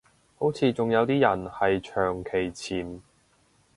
[0.39, 3.01] 好似仲有啲人係長期潛